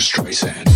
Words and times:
Streisand. 0.00 0.69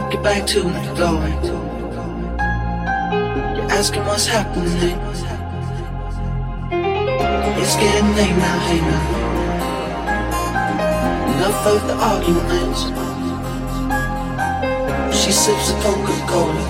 drop 0.00 0.12
you 0.12 0.18
back 0.22 0.44
to 0.44 0.60
and 0.60 0.96
glowing. 0.96 1.38
You're 3.54 3.70
asking 3.70 4.04
what's 4.06 4.26
happening. 4.26 4.98
It's 7.62 7.76
getting 7.76 8.10
late 8.16 8.36
now, 8.36 8.58
hey 8.66 8.80
now. 8.90 9.04
Enough 11.34 11.66
of 11.72 11.80
the 11.86 11.94
arguments. 12.12 12.80
She 15.16 15.30
sips 15.30 15.70
a 15.70 15.74
Coca 15.82 16.16
Cola. 16.26 16.64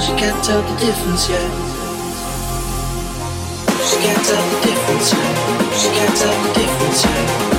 She 0.00 0.12
can't 0.20 0.42
tell 0.42 0.62
the 0.62 0.76
difference 0.84 1.28
yet. 1.30 1.50
She 3.88 3.96
can't 4.02 4.24
tell 4.26 4.44
the 4.50 4.58
difference 4.66 5.12
yet. 5.12 5.36
She 5.80 5.88
can't 5.96 6.16
tell 6.16 6.36
the 6.42 6.50
difference 6.58 7.04
yet. 7.04 7.55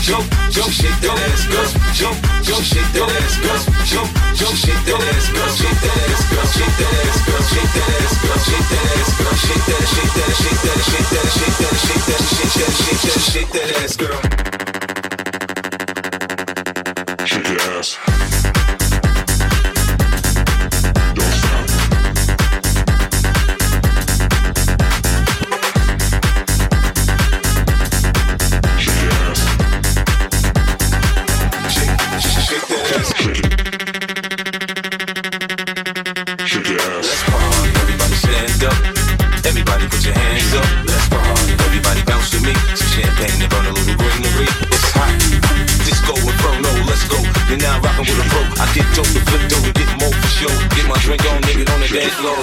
jump, 0.00 0.24
jump, 0.50 0.70
shake 0.72 1.00
that 1.00 1.18
ass, 1.28 1.46
girl. 1.46 1.68
Jump, 1.92 2.16
jump, 2.42 2.64
shake 2.64 2.92
that 2.92 3.10
ass, 3.20 3.36
girl. 3.40 3.60
Jump, 3.84 4.08
jump, 4.34 4.56
shake 4.56 4.84
that 4.88 5.00
ass, 5.00 5.26
girl. 5.30 5.50
Shake 5.52 5.80
that 5.80 5.98
ass, 6.08 6.22
girl. 6.30 6.46
Shake 6.50 6.76
that 6.80 6.94
ass, 7.00 7.20
girl. 7.26 7.42
Shake 7.50 7.72
that 7.72 7.90
ass, 7.90 8.10
girl. 8.10 8.40
Shake 8.40 8.70
that 8.70 8.86
ass, 8.96 9.10
girl. 9.20 9.36
Shake 9.40 9.64
that, 9.70 9.84
shake 9.92 10.14
that, 10.16 10.40
shake 10.40 11.10
that, 11.10 11.28
shake 11.30 11.56
that, 11.56 11.74
shake 12.30 13.02
that, 13.02 13.20
shake 13.20 13.50
that 13.52 13.68
ass, 13.82 13.96
girl. 13.96 14.49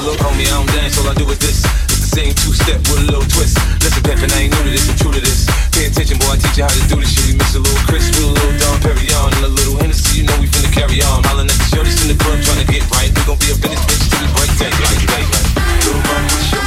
look 0.07 0.24
homie, 0.24 0.48
I 0.48 0.56
don't 0.56 0.71
dance, 0.71 0.95
all 0.95 1.12
I 1.12 1.15
do 1.19 1.27
is 1.27 1.39
this. 1.44 1.68
It's 1.92 2.00
the 2.00 2.12
same 2.15 2.31
two 2.31 2.56
step 2.56 2.80
with 2.88 3.04
a 3.04 3.06
little 3.12 3.27
twist. 3.27 3.59
Listen, 3.83 4.00
Pippin, 4.07 4.31
I 4.31 4.48
ain't 4.48 4.56
new 4.56 4.63
to 4.63 4.71
this, 4.71 4.88
I'm 4.88 4.95
true 4.95 5.12
to 5.12 5.19
this. 5.19 5.44
Pay 5.75 5.92
attention, 5.92 6.15
boy, 6.24 6.31
I 6.31 6.39
teach 6.39 6.56
you 6.56 6.63
how 6.63 6.71
to 6.71 6.83
do 6.88 6.95
this 7.04 7.12
shit. 7.12 7.27
You 7.27 7.36
miss 7.36 7.51
a 7.56 7.59
little 7.59 7.83
Chris 7.83 8.07
with 8.15 8.24
a 8.24 8.31
little 8.31 8.56
Dom 8.56 8.80
Pérignon 8.80 9.36
and 9.36 9.44
a 9.44 9.51
little 9.51 9.75
Hennessy, 9.75 10.24
you 10.24 10.24
know 10.24 10.38
we 10.39 10.48
finna 10.48 10.71
carry 10.71 11.04
on. 11.04 11.27
Hollin' 11.27 11.51
at 11.51 11.59
the 11.59 11.68
shorties 11.75 12.00
in 12.07 12.15
the 12.15 12.18
club, 12.24 12.39
trying 12.39 12.63
to 12.63 12.68
get 12.71 12.88
right. 12.88 13.12
We 13.12 13.21
gon' 13.27 13.36
be 13.36 13.51
up 13.51 13.59
in 13.59 13.69
this 13.75 13.83
bitch 13.83 14.04
till 14.07 14.24
we 14.24 14.27
break 14.31 14.51
day, 14.56 14.71
like, 14.71 15.04
like, 15.12 15.27
like. 15.27 15.48
Little 15.83 16.00
mama, 16.07 16.66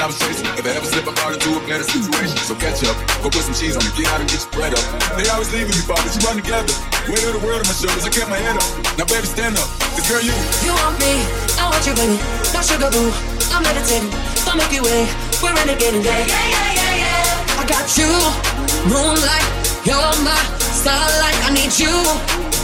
If 0.00 0.64
I 0.64 0.72
ever 0.80 0.88
slip, 0.88 1.04
I 1.04 1.12
fall 1.12 1.28
into 1.36 1.60
a 1.60 1.62
better 1.68 1.84
situation. 1.84 2.32
So 2.48 2.56
catch 2.56 2.80
up, 2.88 2.96
go 3.20 3.28
put 3.28 3.44
some 3.44 3.52
cheese 3.52 3.76
on 3.76 3.84
me, 3.84 3.92
get 3.92 4.08
out 4.08 4.24
and 4.24 4.28
get 4.32 4.40
your 4.40 4.48
bread 4.56 4.72
up. 4.72 4.80
They 5.12 5.28
always 5.28 5.52
leaving 5.52 5.76
Bob, 5.84 6.00
but 6.00 6.08
you 6.16 6.24
run 6.24 6.40
together. 6.40 6.72
Weight 7.04 7.20
of 7.28 7.36
the 7.36 7.42
world 7.44 7.60
on 7.60 7.68
my 7.68 7.76
shoulders, 7.76 8.08
I 8.08 8.10
kept 8.10 8.32
my 8.32 8.40
head 8.40 8.56
up. 8.56 8.64
Now, 8.96 9.04
baby, 9.04 9.28
stand 9.28 9.60
up. 9.60 9.68
This 9.92 10.08
girl, 10.08 10.24
you. 10.24 10.32
You 10.64 10.72
want 10.72 10.96
me, 11.04 11.20
I 11.60 11.68
want 11.68 11.84
you, 11.84 11.92
baby. 11.92 12.16
No 12.16 12.64
sugar 12.64 12.88
boo, 12.88 13.12
I'm 13.52 13.60
meditating. 13.60 14.08
Milky 14.56 14.80
Way, 14.80 15.04
we're 15.44 15.52
renegading, 15.52 16.00
yeah, 16.00 16.24
yeah, 16.24 16.48
yeah, 16.48 16.80
yeah, 16.80 17.02
yeah. 17.04 17.60
I 17.60 17.68
got 17.68 17.84
you, 18.00 18.08
moonlight, 18.88 19.46
you're 19.84 20.16
my 20.24 20.40
starlight. 20.72 21.38
I 21.44 21.52
need 21.52 21.76
you 21.76 21.92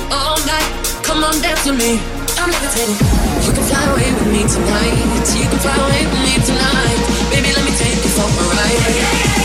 all 0.09 0.41
night. 0.49 0.69
Come 1.05 1.21
on, 1.21 1.37
dance 1.45 1.69
with 1.69 1.77
me. 1.77 2.01
I'm 2.41 2.49
levitating. 2.49 2.97
You 3.45 3.53
can 3.53 3.65
fly 3.69 3.85
away 3.93 4.09
with 4.09 4.29
me 4.33 4.43
tonight. 4.49 5.05
You 5.37 5.47
can 5.53 5.61
fly 5.61 5.77
away 5.85 6.03
with 6.09 6.23
me 6.25 6.35
tonight. 6.49 6.96
Baby, 7.31 7.53
let 7.55 7.65
me 7.65 7.73
take 7.77 8.03
you 8.05 8.11
for 8.11 8.23
a 8.23 8.57
ride. 8.57 9.36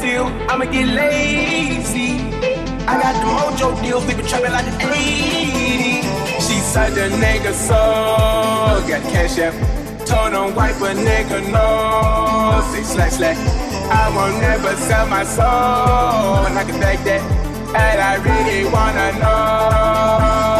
still, 0.00 0.26
I'ma 0.50 0.64
get 0.64 0.88
lazy. 0.88 2.10
I 2.90 2.92
got 3.02 3.14
the 3.20 3.26
mojo 3.36 3.68
deals, 3.82 4.04
we 4.06 4.14
been 4.14 4.26
trapping 4.26 4.52
like 4.52 4.64
the 4.64 4.76
80s. 4.80 6.04
She 6.44 6.56
such 6.74 6.96
a 7.04 7.06
nigga, 7.22 7.52
so 7.52 7.80
got 8.88 9.02
cash 9.12 9.38
app. 9.38 9.54
Told 10.06 10.32
on 10.34 10.54
wipe 10.54 10.80
a 10.90 10.92
nigga, 11.08 11.38
no. 11.56 11.68
Six 12.72 12.84
slash 12.94 13.12
slash. 13.18 13.40
I 14.02 14.04
won't 14.16 14.36
never 14.40 14.74
sell 14.88 15.06
my 15.06 15.24
soul, 15.24 16.46
and 16.46 16.58
I 16.60 16.64
can 16.64 16.80
back 16.80 16.98
that. 17.08 17.22
And 17.84 18.00
I 18.10 18.14
really 18.28 18.64
wanna 18.74 19.08
know. 19.20 20.59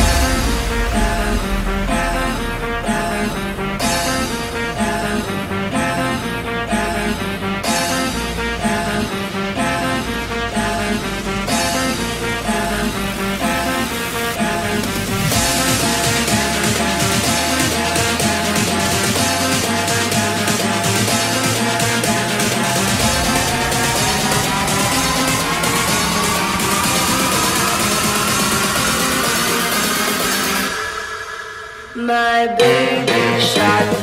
my 32.11 32.45
baby 32.57 33.39
shot. 33.39 34.00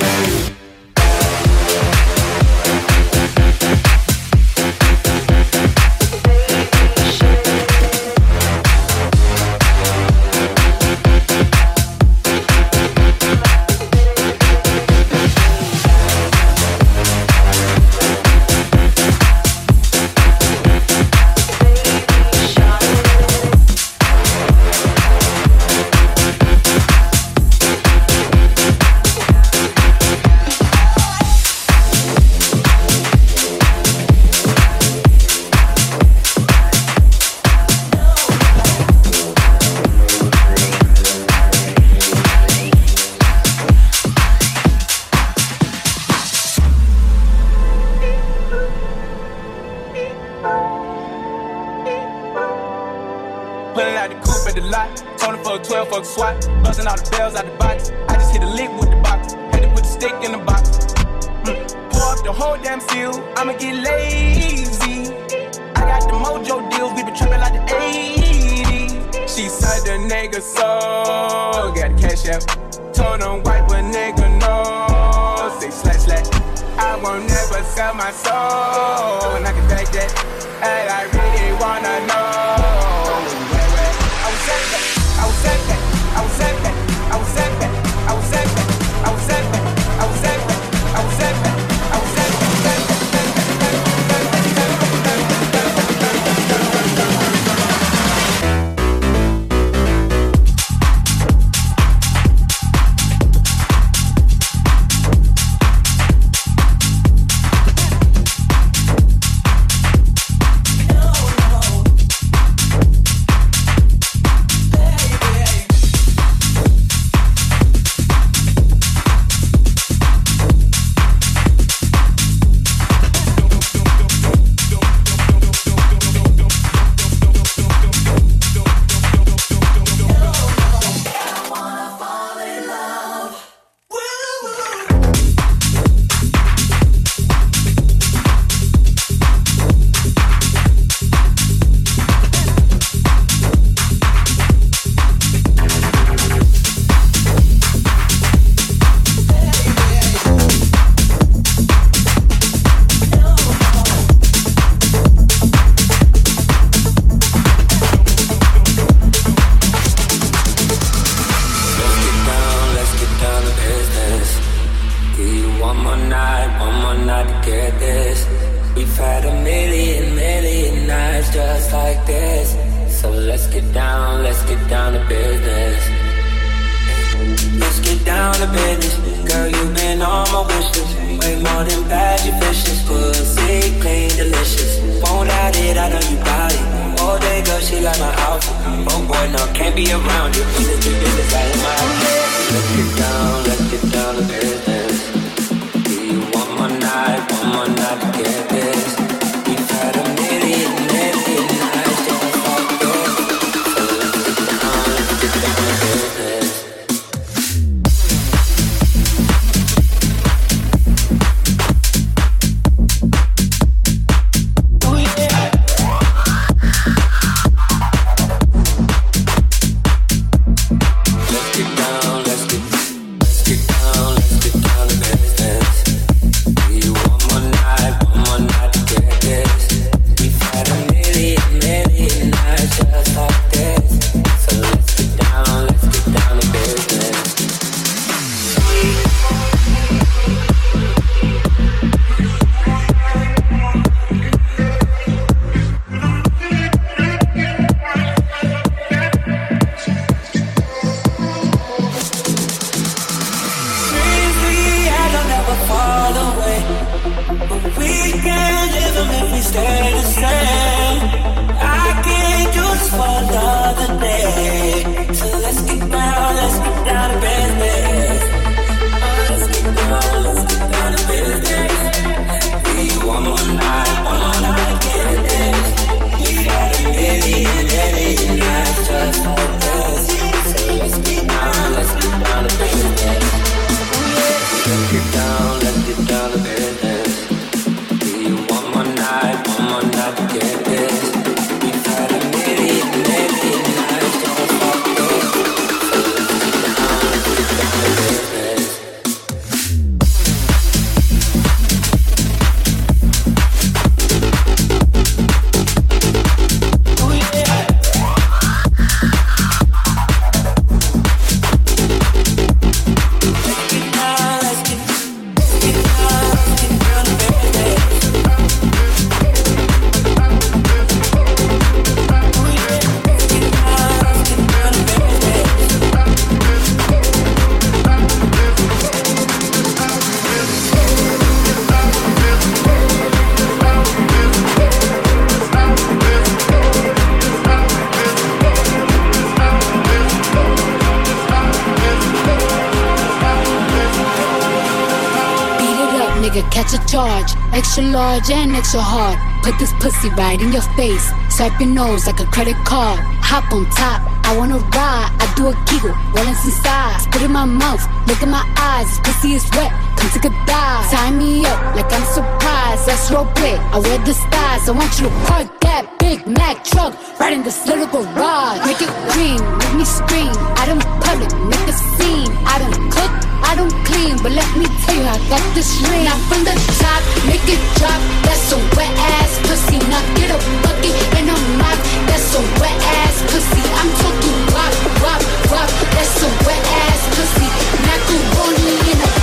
Extra 347.78 347.92
large 347.92 348.30
and 348.32 348.56
extra 348.56 348.80
hard. 348.80 349.16
Put 349.44 349.56
this 349.60 349.72
pussy 349.74 350.10
right 350.18 350.40
in 350.42 350.50
your 350.50 350.66
face. 350.74 351.12
Swipe 351.30 351.60
your 351.60 351.68
nose 351.68 352.08
like 352.08 352.18
a 352.18 352.26
credit 352.26 352.56
card. 352.66 352.98
Hop 353.22 353.52
on 353.52 353.70
top, 353.70 354.02
I 354.26 354.36
wanna 354.36 354.58
ride. 354.74 355.14
I 355.22 355.32
do 355.36 355.46
a 355.46 355.54
kegel, 355.62 355.94
rollin' 356.10 356.34
inside. 356.42 356.98
Spit 357.02 357.22
in 357.22 357.30
my 357.30 357.44
mouth, 357.44 357.86
look 358.08 358.20
in 358.20 358.30
my 358.30 358.42
eyes. 358.58 358.88
This 358.90 359.14
pussy 359.14 359.34
is 359.34 359.46
wet, 359.54 359.70
come 359.94 360.10
take 360.10 360.24
a 360.24 360.34
dive. 360.44 360.90
Tie 360.90 361.12
me 361.12 361.46
up 361.46 361.76
like 361.76 361.92
I'm 361.92 362.02
surprised. 362.10 362.88
That's 362.88 363.12
role 363.12 363.30
play. 363.38 363.54
I 363.54 363.78
wear 363.78 363.98
the 363.98 364.12
stars. 364.12 364.68
I 364.68 364.72
want 364.72 364.98
you 364.98 365.06
to 365.06 365.14
park 365.30 365.46
that 365.60 365.86
Big 366.08 366.26
Mack 366.26 366.64
truck 366.64 366.96
right 367.20 367.34
in 367.34 367.42
this 367.42 367.66
little 367.66 367.84
garage. 367.84 368.64
Make 368.64 368.80
it 368.80 368.88
green, 369.12 369.36
make 369.60 369.74
me 369.76 369.84
scream. 369.84 370.32
I 370.56 370.64
don't 370.64 370.80
public, 371.04 371.28
make 371.52 371.68
a 371.68 371.76
scene. 371.76 372.32
I 372.48 372.56
don't 372.64 372.80
cook. 372.88 373.12
I 373.44 373.52
don't 373.52 373.76
clean, 373.84 374.16
but 374.24 374.32
let 374.32 374.48
me 374.56 374.64
tell 374.88 374.96
you, 374.96 375.04
I 375.04 375.20
got 375.28 375.44
this 375.52 375.68
ring. 375.84 376.08
Now 376.08 376.16
from 376.32 376.48
the 376.48 376.56
top, 376.80 377.04
make 377.28 377.44
it 377.44 377.60
drop. 377.76 378.00
That's 378.24 378.56
a 378.56 378.58
wet 378.72 378.88
ass 379.20 379.36
pussy. 379.44 379.76
Now 379.92 380.00
get 380.16 380.32
a 380.32 380.40
bucket 380.64 380.96
and 381.20 381.28
a 381.28 381.36
mop. 381.60 381.76
That's 382.08 382.32
a 382.32 382.42
wet 382.56 382.78
ass 383.04 383.16
pussy. 383.28 383.60
I'm 383.76 383.90
talking 384.00 384.36
wop, 384.56 384.72
wop, 385.04 385.20
wop. 385.52 385.68
That's 385.92 386.24
a 386.24 386.28
wet 386.48 386.64
ass 386.88 387.00
pussy. 387.20 387.48
Macaroni 387.84 388.96
in 388.96 388.96
a 388.96 389.17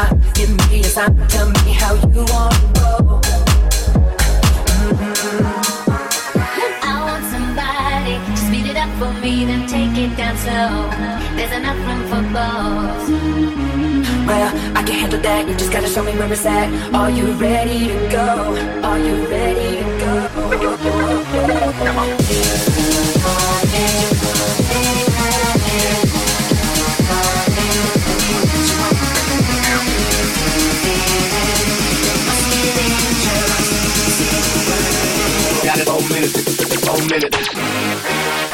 don't 0.00 0.20
time. 0.20 0.32
Give 0.34 0.50
me 0.70 0.80
a 0.80 0.84
sign. 0.84 1.16
Tell 1.28 1.48
me 1.50 1.72
how 1.72 1.94
you 1.94 2.24
want 2.32 2.54
to 2.54 2.60
roll. 2.80 3.20
I 6.82 6.84
want 7.06 7.24
somebody 7.34 8.14
to 8.26 8.36
speed 8.36 8.66
it 8.70 8.76
up 8.76 8.90
for 8.98 9.12
me, 9.20 9.44
then 9.44 9.66
take 9.66 9.96
it 9.96 10.16
down 10.16 10.36
slow. 10.36 10.90
There's 11.36 11.52
enough 11.52 11.78
room 11.86 12.02
for 12.10 12.22
both. 12.34 13.08
Well, 14.26 14.50
I 14.76 14.82
can 14.82 14.94
handle 14.94 15.20
that. 15.20 15.48
You 15.48 15.54
just 15.54 15.72
gotta 15.72 15.88
show 15.88 16.02
me 16.04 16.12
where 16.12 16.32
it's 16.32 16.46
at. 16.46 16.68
Are 16.94 17.10
you 17.10 17.32
ready 17.32 17.88
to 17.88 18.08
go? 18.10 18.54
Are 18.82 18.98
you 18.98 19.26
ready 19.26 19.78
to 19.78 19.84
go? 20.00 20.10
minute. 37.10 38.49